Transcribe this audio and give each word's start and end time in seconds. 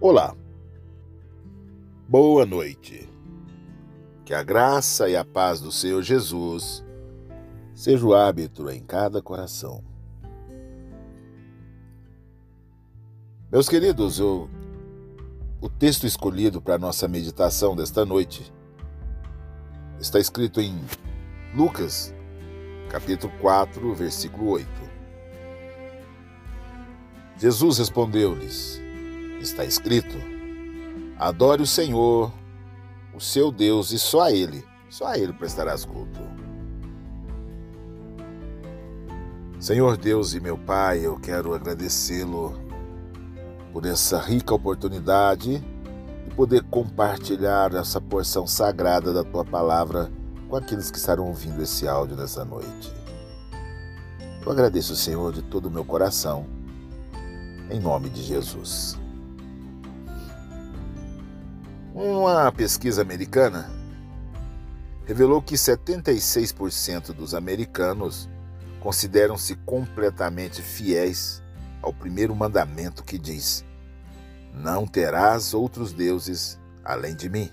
Olá, 0.00 0.32
boa 2.08 2.46
noite. 2.46 3.08
Que 4.24 4.32
a 4.32 4.44
graça 4.44 5.08
e 5.08 5.16
a 5.16 5.24
paz 5.24 5.60
do 5.60 5.72
Senhor 5.72 6.00
Jesus 6.04 6.84
seja 7.74 8.06
o 8.06 8.14
hábito 8.14 8.70
em 8.70 8.80
cada 8.80 9.20
coração. 9.20 9.82
Meus 13.50 13.68
queridos, 13.68 14.20
o, 14.20 14.48
o 15.60 15.68
texto 15.68 16.06
escolhido 16.06 16.62
para 16.62 16.76
a 16.76 16.78
nossa 16.78 17.08
meditação 17.08 17.74
desta 17.74 18.06
noite 18.06 18.52
está 19.98 20.20
escrito 20.20 20.60
em 20.60 20.80
Lucas, 21.52 22.14
capítulo 22.88 23.32
4, 23.40 23.96
versículo 23.96 24.50
8. 24.50 24.68
Jesus 27.36 27.78
respondeu-lhes: 27.78 28.86
Está 29.40 29.64
escrito: 29.64 30.16
Adore 31.18 31.62
o 31.62 31.66
Senhor, 31.66 32.32
o 33.14 33.20
seu 33.20 33.50
Deus, 33.50 33.92
e 33.92 33.98
só 33.98 34.22
a 34.22 34.32
Ele, 34.32 34.64
só 34.88 35.06
a 35.06 35.18
Ele 35.18 35.32
prestarás 35.32 35.84
culto. 35.84 36.20
Senhor 39.60 39.96
Deus 39.96 40.34
e 40.34 40.40
meu 40.40 40.56
Pai, 40.56 41.04
eu 41.04 41.18
quero 41.18 41.52
agradecê-lo 41.52 42.58
por 43.72 43.84
essa 43.84 44.18
rica 44.20 44.54
oportunidade 44.54 45.58
de 46.24 46.34
poder 46.36 46.62
compartilhar 46.64 47.74
essa 47.74 48.00
porção 48.00 48.46
sagrada 48.46 49.12
da 49.12 49.24
tua 49.24 49.44
palavra 49.44 50.10
com 50.48 50.56
aqueles 50.56 50.90
que 50.90 50.98
estarão 50.98 51.26
ouvindo 51.26 51.62
esse 51.62 51.88
áudio 51.88 52.16
nessa 52.16 52.44
noite. 52.44 52.92
Eu 54.44 54.52
agradeço, 54.52 54.96
Senhor, 54.96 55.32
de 55.32 55.42
todo 55.42 55.66
o 55.66 55.70
meu 55.70 55.84
coração, 55.84 56.46
em 57.70 57.80
nome 57.80 58.08
de 58.08 58.22
Jesus. 58.22 58.96
Uma 62.00 62.52
pesquisa 62.52 63.02
americana 63.02 63.68
revelou 65.04 65.42
que 65.42 65.56
76% 65.56 67.12
dos 67.12 67.34
americanos 67.34 68.28
consideram-se 68.78 69.56
completamente 69.56 70.62
fiéis 70.62 71.42
ao 71.82 71.92
primeiro 71.92 72.36
mandamento 72.36 73.02
que 73.02 73.18
diz: 73.18 73.64
Não 74.54 74.86
terás 74.86 75.52
outros 75.52 75.92
deuses 75.92 76.56
além 76.84 77.16
de 77.16 77.28
mim. 77.28 77.50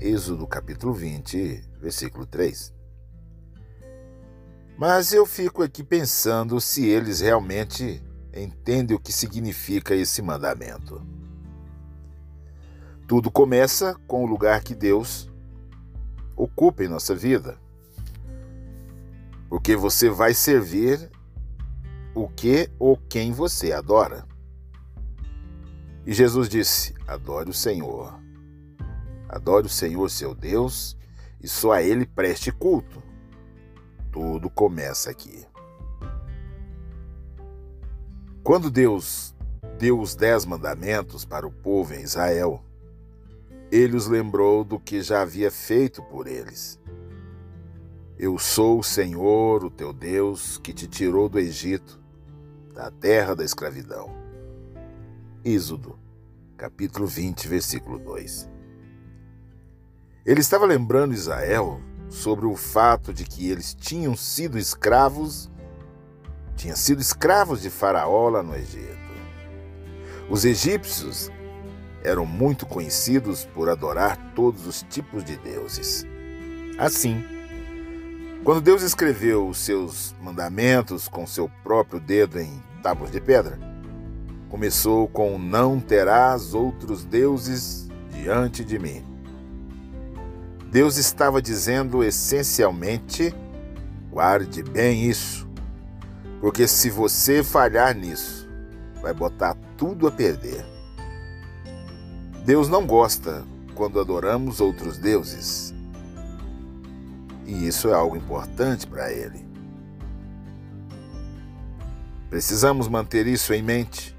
Êxodo 0.00 0.46
capítulo 0.46 0.94
20, 0.94 1.68
versículo 1.82 2.24
3. 2.24 2.72
Mas 4.78 5.12
eu 5.12 5.26
fico 5.26 5.62
aqui 5.62 5.84
pensando 5.84 6.58
se 6.62 6.86
eles 6.86 7.20
realmente 7.20 8.02
entendem 8.34 8.96
o 8.96 9.00
que 9.00 9.12
significa 9.12 9.94
esse 9.94 10.22
mandamento. 10.22 11.21
Tudo 13.06 13.30
começa 13.30 13.94
com 14.06 14.24
o 14.24 14.26
lugar 14.26 14.62
que 14.62 14.74
Deus 14.74 15.30
ocupa 16.36 16.84
em 16.84 16.88
nossa 16.88 17.14
vida. 17.14 17.58
Porque 19.48 19.76
você 19.76 20.08
vai 20.08 20.32
servir 20.34 21.10
o 22.14 22.28
que 22.28 22.70
ou 22.78 22.96
quem 23.08 23.32
você 23.32 23.72
adora. 23.72 24.26
E 26.06 26.12
Jesus 26.12 26.48
disse: 26.48 26.94
Adore 27.06 27.50
o 27.50 27.54
Senhor. 27.54 28.18
Adore 29.28 29.66
o 29.66 29.70
Senhor, 29.70 30.10
seu 30.10 30.34
Deus, 30.34 30.96
e 31.40 31.48
só 31.48 31.72
a 31.72 31.82
Ele 31.82 32.04
preste 32.04 32.50
culto. 32.50 33.02
Tudo 34.10 34.50
começa 34.50 35.10
aqui. 35.10 35.46
Quando 38.42 38.70
Deus 38.70 39.34
deu 39.78 40.00
os 40.00 40.14
dez 40.14 40.44
mandamentos 40.44 41.24
para 41.24 41.46
o 41.46 41.52
povo 41.52 41.94
em 41.94 42.02
Israel, 42.02 42.62
ele 43.72 43.96
os 43.96 44.06
lembrou 44.06 44.62
do 44.62 44.78
que 44.78 45.00
já 45.00 45.22
havia 45.22 45.50
feito 45.50 46.02
por 46.02 46.26
eles. 46.26 46.78
Eu 48.18 48.38
sou 48.38 48.80
o 48.80 48.84
Senhor, 48.84 49.64
o 49.64 49.70
teu 49.70 49.94
Deus, 49.94 50.58
que 50.58 50.74
te 50.74 50.86
tirou 50.86 51.26
do 51.26 51.38
Egito, 51.38 51.98
da 52.74 52.90
terra 52.90 53.34
da 53.34 53.42
escravidão. 53.42 54.14
Êxodo, 55.42 55.98
capítulo 56.54 57.06
20, 57.06 57.48
versículo 57.48 57.98
2. 57.98 58.46
Ele 60.26 60.40
estava 60.40 60.66
lembrando 60.66 61.14
Israel 61.14 61.80
sobre 62.10 62.44
o 62.44 62.54
fato 62.54 63.10
de 63.10 63.24
que 63.24 63.50
eles 63.50 63.72
tinham 63.72 64.14
sido 64.14 64.58
escravos, 64.58 65.50
tinham 66.56 66.76
sido 66.76 67.00
escravos 67.00 67.62
de 67.62 67.70
Faraó 67.70 68.28
lá 68.28 68.42
no 68.42 68.54
Egito. 68.54 69.00
Os 70.28 70.44
egípcios 70.44 71.30
eram 72.02 72.26
muito 72.26 72.66
conhecidos 72.66 73.44
por 73.44 73.68
adorar 73.68 74.16
todos 74.34 74.66
os 74.66 74.82
tipos 74.82 75.24
de 75.24 75.36
deuses. 75.36 76.06
Assim, 76.78 77.24
quando 78.44 78.60
Deus 78.60 78.82
escreveu 78.82 79.46
os 79.48 79.58
seus 79.58 80.14
mandamentos 80.20 81.06
com 81.06 81.26
seu 81.26 81.48
próprio 81.62 82.00
dedo 82.00 82.40
em 82.40 82.62
tábuas 82.82 83.10
de 83.10 83.20
pedra, 83.20 83.58
começou 84.48 85.06
com: 85.06 85.38
Não 85.38 85.78
terás 85.78 86.52
outros 86.54 87.04
deuses 87.04 87.88
diante 88.10 88.64
de 88.64 88.78
mim. 88.78 89.04
Deus 90.72 90.96
estava 90.96 91.40
dizendo 91.40 92.02
essencialmente: 92.02 93.34
guarde 94.10 94.62
bem 94.62 95.04
isso, 95.04 95.48
porque 96.40 96.66
se 96.66 96.90
você 96.90 97.44
falhar 97.44 97.94
nisso, 97.94 98.48
vai 99.00 99.14
botar 99.14 99.54
tudo 99.76 100.08
a 100.08 100.10
perder. 100.10 100.64
Deus 102.44 102.68
não 102.68 102.84
gosta 102.84 103.44
quando 103.76 104.00
adoramos 104.00 104.60
outros 104.60 104.98
deuses. 104.98 105.72
E 107.46 107.68
isso 107.68 107.88
é 107.88 107.92
algo 107.92 108.16
importante 108.16 108.84
para 108.84 109.12
Ele. 109.12 109.46
Precisamos 112.28 112.88
manter 112.88 113.28
isso 113.28 113.54
em 113.54 113.62
mente, 113.62 114.16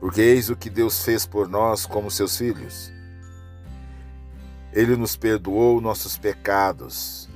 porque 0.00 0.20
eis 0.20 0.50
o 0.50 0.56
que 0.56 0.68
Deus 0.68 1.04
fez 1.04 1.24
por 1.24 1.48
nós 1.48 1.86
como 1.86 2.10
seus 2.10 2.36
filhos. 2.36 2.92
Ele 4.72 4.96
nos 4.96 5.14
perdoou 5.14 5.80
nossos 5.80 6.18
pecados, 6.18 7.28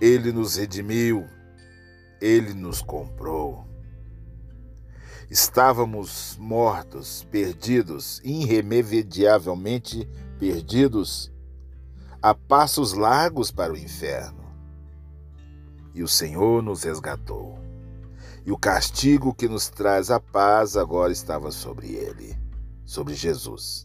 Ele 0.00 0.30
nos 0.30 0.56
redimiu, 0.56 1.26
Ele 2.20 2.54
nos 2.54 2.80
comprou. 2.80 3.66
Estávamos 5.28 6.36
mortos, 6.38 7.26
perdidos, 7.30 8.20
irremediavelmente 8.22 10.08
perdidos, 10.38 11.32
a 12.22 12.32
passos 12.32 12.92
largos 12.92 13.50
para 13.50 13.72
o 13.72 13.76
inferno. 13.76 14.44
E 15.92 16.02
o 16.02 16.08
Senhor 16.08 16.62
nos 16.62 16.84
resgatou. 16.84 17.58
E 18.44 18.52
o 18.52 18.58
castigo 18.58 19.34
que 19.34 19.48
nos 19.48 19.68
traz 19.68 20.12
a 20.12 20.20
paz 20.20 20.76
agora 20.76 21.10
estava 21.10 21.50
sobre 21.50 21.88
ele, 21.88 22.38
sobre 22.84 23.14
Jesus. 23.14 23.84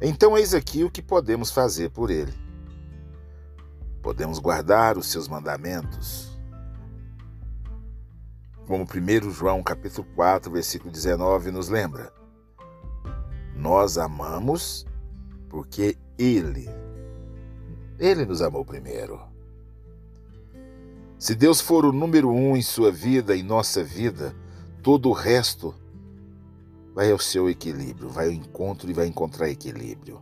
Então, 0.00 0.36
eis 0.36 0.52
aqui 0.52 0.82
o 0.82 0.90
que 0.90 1.00
podemos 1.00 1.52
fazer 1.52 1.90
por 1.90 2.10
ele. 2.10 2.34
Podemos 4.02 4.40
guardar 4.40 4.98
os 4.98 5.06
seus 5.06 5.28
mandamentos, 5.28 6.33
como 8.66 8.84
1 8.84 9.30
João 9.30 9.62
capítulo 9.62 10.06
4, 10.14 10.50
versículo 10.50 10.90
19 10.90 11.50
nos 11.50 11.68
lembra. 11.68 12.12
Nós 13.56 13.98
amamos 13.98 14.86
porque 15.48 15.96
ele 16.18 16.68
ele 17.98 18.24
nos 18.24 18.42
amou 18.42 18.64
primeiro. 18.64 19.20
Se 21.18 21.34
Deus 21.34 21.60
for 21.60 21.84
o 21.84 21.92
número 21.92 22.30
um 22.30 22.56
em 22.56 22.62
sua 22.62 22.90
vida, 22.90 23.36
em 23.36 23.42
nossa 23.42 23.84
vida, 23.84 24.34
todo 24.82 25.08
o 25.08 25.12
resto 25.12 25.74
vai 26.92 27.10
ao 27.10 27.18
seu 27.18 27.48
equilíbrio, 27.48 28.08
vai 28.08 28.26
ao 28.26 28.32
encontro 28.32 28.90
e 28.90 28.92
vai 28.92 29.06
encontrar 29.06 29.48
equilíbrio. 29.48 30.20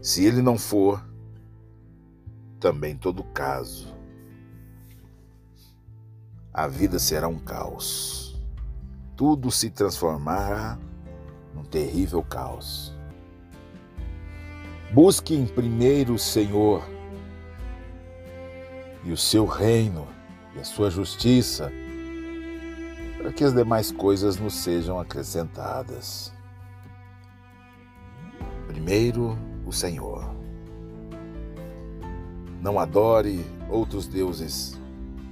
Se 0.00 0.24
ele 0.24 0.40
não 0.40 0.56
for, 0.56 1.04
também 2.60 2.96
todo 2.96 3.24
caso 3.24 3.97
a 6.58 6.66
vida 6.66 6.98
será 6.98 7.28
um 7.28 7.38
caos. 7.38 8.36
Tudo 9.14 9.48
se 9.48 9.70
transformará 9.70 10.76
num 11.54 11.62
terrível 11.62 12.20
caos. 12.20 12.92
Busque 14.92 15.36
em 15.36 15.46
primeiro 15.46 16.14
o 16.14 16.18
Senhor 16.18 16.82
e 19.04 19.12
o 19.12 19.16
seu 19.16 19.46
reino 19.46 20.08
e 20.56 20.58
a 20.58 20.64
sua 20.64 20.90
justiça, 20.90 21.70
para 23.18 23.32
que 23.32 23.44
as 23.44 23.54
demais 23.54 23.92
coisas 23.92 24.36
nos 24.36 24.54
sejam 24.54 24.98
acrescentadas. 24.98 26.32
Primeiro 28.66 29.38
o 29.64 29.72
Senhor. 29.72 30.28
Não 32.60 32.80
adore 32.80 33.46
outros 33.70 34.08
deuses 34.08 34.77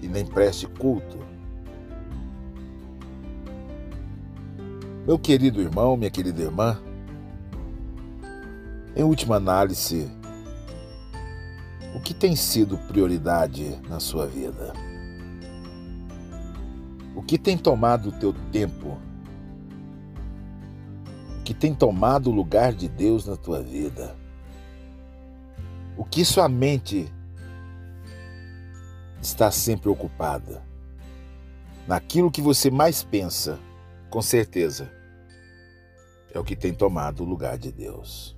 e 0.07 0.09
nem 0.09 0.25
preste 0.25 0.67
culto. 0.67 1.19
Meu 5.05 5.19
querido 5.19 5.61
irmão, 5.61 5.97
minha 5.97 6.11
querida 6.11 6.43
irmã, 6.43 6.81
em 8.95 9.03
última 9.03 9.37
análise, 9.37 10.09
o 11.95 12.01
que 12.01 12.15
tem 12.15 12.35
sido 12.35 12.79
prioridade 12.79 13.81
na 13.89 14.01
sua 14.01 14.27
vida? 14.27 14.73
O 17.15 17.23
que 17.23 17.37
tem 17.37 17.59
tomado 17.59 18.11
o 18.11 18.13
teu 18.13 18.33
tempo? 18.53 18.99
O 21.41 21.43
que 21.43 21.55
tem 21.55 21.75
tomado 21.75 22.31
o 22.31 22.35
lugar 22.35 22.73
de 22.73 22.89
Deus 22.89 23.27
na 23.27 23.37
tua 23.37 23.63
vida? 23.63 24.17
O 25.97 26.05
que 26.05 26.25
sua 26.25 26.49
mente 26.49 27.13
está 29.27 29.51
sempre 29.51 29.89
ocupada? 29.89 30.63
Naquilo 31.87 32.31
que 32.31 32.41
você 32.41 32.71
mais 32.71 33.03
pensa, 33.03 33.59
com 34.09 34.23
certeza, 34.23 34.91
é 36.33 36.39
o 36.39 36.45
que 36.45 36.55
tem 36.55 36.73
tomado 36.73 37.23
o 37.23 37.27
lugar 37.27 37.59
de 37.59 37.73
Deus. 37.73 38.37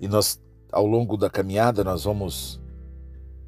E 0.00 0.06
nós, 0.08 0.40
ao 0.70 0.86
longo 0.86 1.16
da 1.16 1.28
caminhada, 1.28 1.82
nós 1.82 2.04
vamos, 2.04 2.60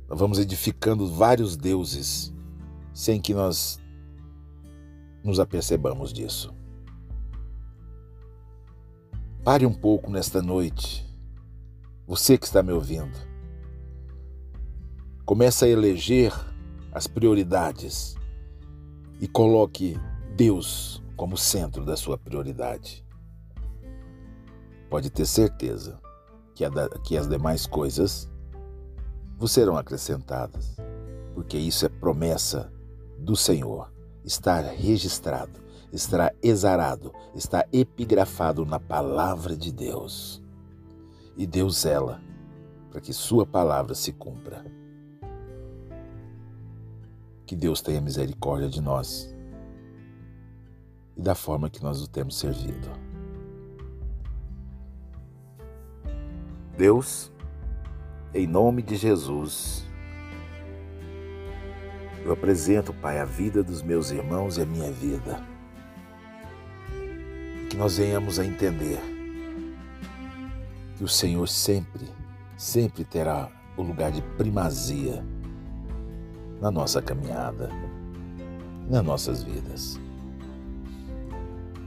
nós 0.09 0.19
vamos 0.19 0.39
edificando 0.39 1.07
vários 1.13 1.57
deuses 1.57 2.33
sem 2.93 3.21
que 3.21 3.33
nós 3.33 3.81
nos 5.23 5.39
apercebamos 5.39 6.13
disso. 6.13 6.55
Pare 9.45 9.67
um 9.67 9.75
pouco 9.75 10.11
nesta 10.11 10.41
noite, 10.41 11.05
você 12.07 12.37
que 12.39 12.47
está 12.47 12.63
me 12.63 12.73
ouvindo. 12.73 13.34
Comece 15.25 15.65
a 15.65 15.69
eleger 15.69 16.35
as 16.93 17.07
prioridades 17.07 18.15
e 19.19 19.27
coloque 19.27 19.99
Deus 20.37 21.03
como 21.17 21.39
centro 21.39 21.83
da 21.83 21.97
sua 21.97 22.19
prioridade. 22.19 23.03
Pode 24.91 25.09
ter 25.09 25.25
certeza 25.25 25.99
que, 26.55 26.63
que 27.03 27.17
as 27.17 27.27
demais 27.27 27.67
coisas 27.67 28.31
vos 29.39 29.51
serão 29.51 29.79
acrescentadas, 29.79 30.77
porque 31.33 31.57
isso 31.57 31.87
é 31.87 31.89
promessa 31.89 32.71
do 33.19 33.35
Senhor. 33.35 33.91
Está 34.23 34.61
registrado, 34.61 35.59
está 35.91 36.35
exarado, 36.43 37.15
está 37.35 37.65
epigrafado 37.73 38.67
na 38.67 38.79
palavra 38.79 39.57
de 39.57 39.73
Deus. 39.73 40.43
E 41.35 41.47
Deus 41.47 41.81
zela 41.81 42.21
para 42.91 43.01
que 43.01 43.13
Sua 43.15 43.47
palavra 43.47 43.95
se 43.95 44.13
cumpra. 44.13 44.84
Que 47.47 47.55
Deus 47.55 47.83
tenha 47.83 48.01
misericórdia 48.01 48.69
de 48.69 48.81
nós 48.81 49.35
e 51.17 51.23
da 51.23 51.35
forma 51.35 51.71
que 51.71 51.83
nós 51.83 52.03
o 52.03 52.09
temos 52.09 52.39
servido. 52.39 52.91
Deus, 56.77 57.31
em 58.35 58.47
nome 58.47 58.83
de 58.83 58.97
Jesus, 58.97 59.85
eu 62.25 62.33
apresento, 62.33 62.93
Pai, 62.93 63.21
a 63.21 63.25
vida 63.25 63.63
dos 63.63 63.83
meus 63.83 64.11
irmãos 64.11 64.57
e 64.57 64.63
a 64.63 64.67
minha 64.67 64.91
vida. 64.91 65.41
Que 67.71 67.77
nós 67.77 67.99
venhamos 67.99 68.39
a 68.39 68.45
entender 68.45 68.99
que 70.97 71.05
o 71.05 71.09
Senhor 71.09 71.47
sempre, 71.49 72.09
sempre 72.57 73.05
terá 73.05 73.51
o 73.77 73.83
lugar 73.83 74.11
de 74.11 74.23
primazia 74.37 75.25
na 76.61 76.71
nossa 76.71 77.03
caminhada, 77.03 77.71
nas 78.89 79.05
nossas 79.05 79.43
vidas. 79.43 79.99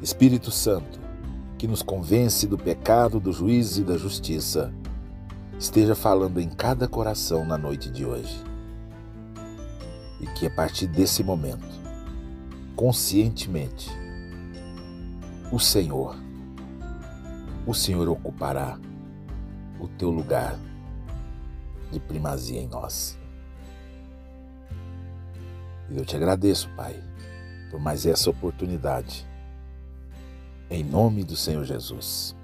Espírito 0.01 0.51
Santo, 0.51 0.99
que 1.57 1.67
nos 1.67 1.81
convence 1.81 2.45
do 2.45 2.57
pecado, 2.57 3.19
do 3.19 3.31
juízo 3.31 3.81
e 3.81 3.83
da 3.83 3.97
justiça, 3.97 4.71
esteja 5.57 5.95
falando 5.95 6.39
em 6.39 6.49
cada 6.49 6.87
coração 6.87 7.43
na 7.45 7.57
noite 7.57 7.89
de 7.89 8.05
hoje. 8.05 8.43
E 10.19 10.27
que 10.27 10.45
a 10.45 10.51
partir 10.51 10.87
desse 10.87 11.23
momento, 11.23 11.67
conscientemente, 12.75 13.89
o 15.51 15.59
Senhor, 15.59 16.15
o 17.65 17.73
Senhor 17.73 18.07
ocupará 18.07 18.79
o 19.79 19.87
teu 19.87 20.09
lugar 20.09 20.57
de 21.91 21.99
primazia 21.99 22.59
em 22.59 22.67
nós. 22.67 23.17
E 25.89 25.97
eu 25.97 26.05
te 26.05 26.15
agradeço, 26.15 26.69
Pai, 26.75 27.01
por 27.71 27.79
mais 27.79 28.05
essa 28.05 28.29
oportunidade 28.29 29.27
em 30.69 30.83
nome 30.83 31.23
do 31.23 31.35
Senhor 31.35 31.63
Jesus. 31.63 32.35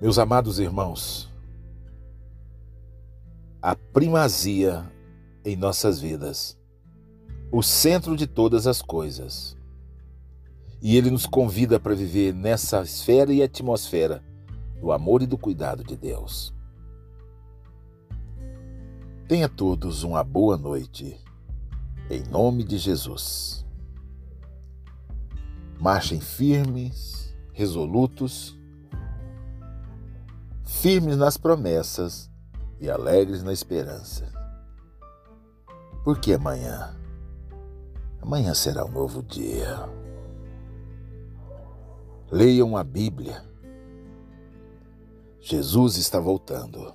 Meus 0.00 0.18
amados 0.18 0.58
irmãos, 0.58 1.30
a 3.60 3.76
primazia 3.76 4.90
em 5.44 5.56
nossas 5.56 6.00
vidas, 6.00 6.58
o 7.52 7.62
centro 7.62 8.16
de 8.16 8.26
todas 8.26 8.66
as 8.66 8.80
coisas. 8.80 9.56
E 10.82 10.96
Ele 10.96 11.10
nos 11.10 11.26
convida 11.26 11.78
para 11.78 11.94
viver 11.94 12.32
nessa 12.32 12.80
esfera 12.80 13.30
e 13.30 13.42
atmosfera 13.42 14.24
do 14.80 14.90
amor 14.92 15.20
e 15.20 15.26
do 15.26 15.36
cuidado 15.36 15.84
de 15.84 15.94
Deus. 15.94 16.54
Tenha 19.30 19.48
todos 19.48 20.02
uma 20.02 20.24
boa 20.24 20.56
noite, 20.56 21.16
em 22.10 22.20
nome 22.24 22.64
de 22.64 22.76
Jesus. 22.76 23.64
Marchem 25.78 26.20
firmes, 26.20 27.32
resolutos, 27.52 28.58
firmes 30.64 31.16
nas 31.16 31.36
promessas 31.36 32.28
e 32.80 32.90
alegres 32.90 33.44
na 33.44 33.52
esperança. 33.52 34.32
Porque 36.02 36.32
amanhã, 36.32 36.98
amanhã 38.20 38.52
será 38.52 38.84
um 38.84 38.90
novo 38.90 39.22
dia. 39.22 39.88
Leiam 42.32 42.76
a 42.76 42.82
Bíblia. 42.82 43.44
Jesus 45.40 45.98
está 45.98 46.18
voltando. 46.18 46.92